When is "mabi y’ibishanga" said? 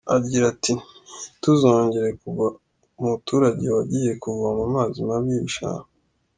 5.07-5.87